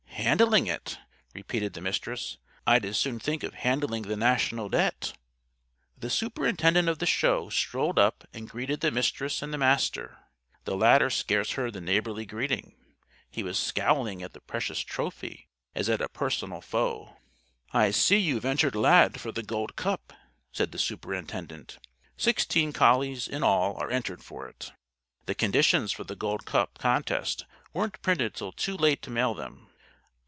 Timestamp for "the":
1.73-1.81, 4.03-4.15, 5.97-6.11, 6.99-7.07, 8.81-8.91, 9.51-9.57, 10.65-10.77, 11.73-11.81, 14.33-14.39, 19.31-19.43, 20.71-20.79, 25.25-25.33, 26.03-26.15